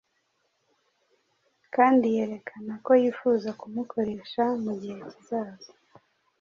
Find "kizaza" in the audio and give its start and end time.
5.11-5.69